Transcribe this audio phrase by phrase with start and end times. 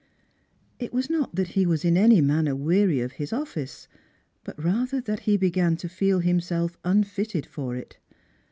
[0.79, 3.87] It was not that he was in any manner weary of his office,
[4.43, 7.99] but rather that he began to feel himself unfitted for it.